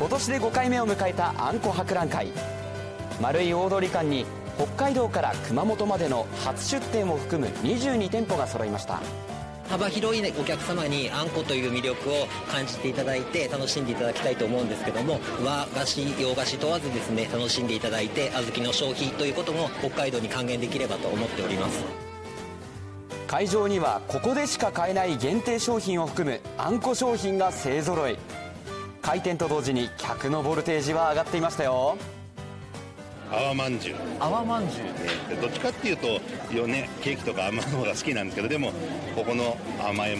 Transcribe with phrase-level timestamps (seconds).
[0.00, 2.28] 今年で5回目を迎えたあんこ博覧会。
[3.20, 4.24] 丸い大通館に
[4.56, 9.02] 北海道から熊本までの初出店を含む22店舗が揃いました。
[9.68, 21.84] 幅広いお客様にあんこという魅力を感じていただいて楽しんでいただきたいと思うんですけども和菓子洋菓子問わずですね楽しんでいただいて小豆の消費ということも北海道に還元できればと思っております。
[23.26, 28.16] 会場にはここでしか買えない限定商品を含むあんこ商品が勢ぞろい
[29.02, 31.96] 開店と同時に客のボルテージは上がっていましたよ。
[33.32, 33.96] 泡まんじゅう。
[34.18, 35.40] 泡まんじゅう。
[35.40, 36.20] どっちかっていうと
[36.52, 38.72] よねケーキとか甘い方が好きなんですけどでも
[39.14, 40.16] ここの甘い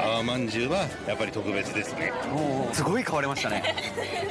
[0.00, 2.12] 泡まんじゅうはやっぱり特別ですね。
[2.72, 3.62] すごい買われましたね。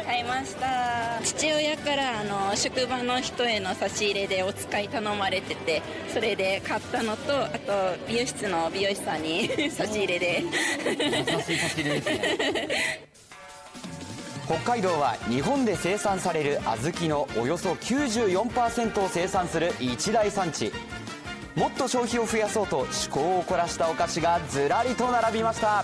[0.06, 1.22] 買いました。
[1.24, 10.44] 父親からあの職場の人への差し入れでお使い頼まれててそれで買ったのとあと美容室の美容師さんに 差し入れで。
[10.84, 13.05] 優しい差し入れですね
[14.46, 20.72] 北海道は日本で生産される小豆のおよそ94%を生産する一大産地。
[21.56, 25.84] もっと消費を増やそうと趣向を凝らしたお菓子がずらりと並びました。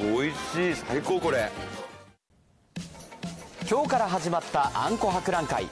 [0.00, 0.84] 美味しい。
[0.86, 1.50] 最高これ。
[3.68, 5.66] 今日から始まったあんこ博覧会。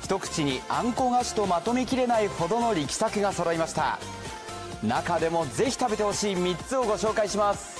[0.00, 3.98] 一口にあんこ菓子とまとめきれないほどの力作が揃いました。
[4.84, 7.75] 中でもぜひ食べてほしい3つをご紹介します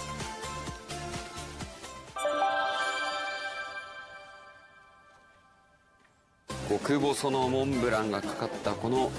[6.68, 9.10] 極細のモンブランがかかったこの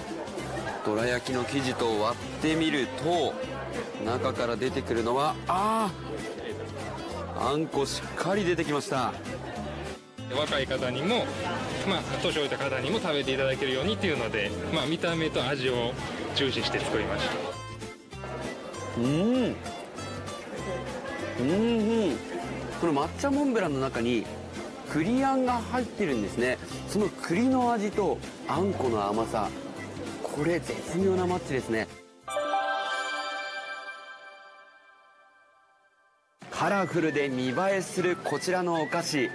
[0.86, 3.34] どら焼きの生地と割ってみると
[4.06, 5.92] 中から出てくるのはあ
[7.36, 9.14] ああんこしっかり出てきました。
[10.36, 11.25] 若い方にも、
[11.88, 15.94] まあ、年老いた方にも食べていただけるようにっていうので、まあ、見た目と味を
[16.36, 17.34] 重視して作りました。
[19.00, 19.06] うん。
[19.06, 19.08] う
[21.44, 22.18] んうん。
[22.81, 24.25] この抹茶モンブランの中に
[24.92, 26.58] 栗あんが入ってるんですね。
[26.88, 29.50] その栗の味とあんこの甘さ。
[30.24, 31.88] これ絶妙なマッチですね。
[36.52, 39.30] カラフルで見栄えするこちらのお菓子。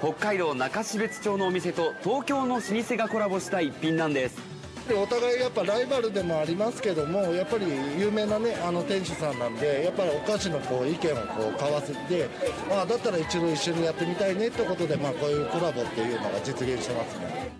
[0.00, 4.59] 北海道中標津町のお店と東京の老舗がコラボした一品なんです。
[4.88, 7.66] お互いやっぱライバルでもありますけどもやっぱり
[7.98, 12.28] 有名なねあの店主さんなんでやっぱりお菓子のこう意見をこう交わせて、
[12.68, 17.50] まあ、だったら一度一緒にやってみたいねってことで、まあ、こういうコラボっていうのが実現してますね。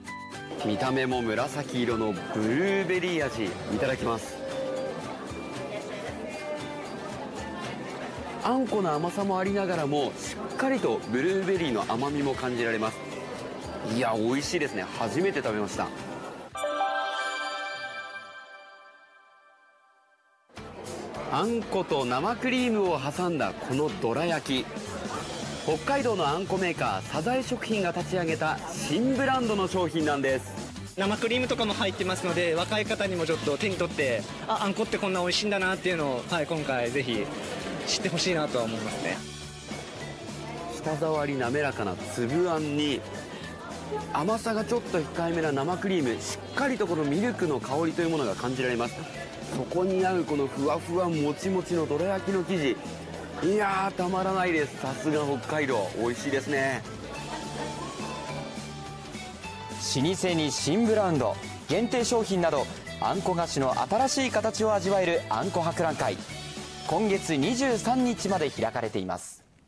[0.67, 4.37] 見た目も紫色のブルーベリー味いただきます。
[8.43, 12.99] あんこの甘さもありながらもしっかりとブルーベリーの甘みも感じられます。
[13.95, 14.85] いや美味しいですね。
[14.99, 15.89] 初めて食べました。
[21.33, 24.67] あんこと生クリームを挟んだこのどら焼き。
[25.63, 30.97] 北海道のあんこメーカーサザエ食品が立ち上げた新ブランドの商品なんです。
[30.97, 37.25] 生クリームとかも入ってますので若い方にもちょっと手に取ってああんこってこんな美味しいんだなっていうのを、はい、今回ぜひ
[37.87, 39.17] 知ってほしいなとは思いますね。
[40.75, 43.01] 舌触り滑らかな粒あんに
[44.13, 48.95] 甘さがちょっと控えめな生クリームしっかりとこのミルクの香りというものが感じられます。
[49.57, 52.77] そこに合うこのふわふわもちもちのどら焼きの生地。
[53.43, 54.81] いやーたまらないです。
[54.81, 56.83] さすが北海道美味しいですね。
[59.97, 61.35] 老舗に新ブランド
[61.69, 62.67] 限定商品など
[63.01, 66.17] あんこ菓子の新しい形を味わえるあんこ博覧会。
[66.87, 69.40] 今月23日まで開かれています。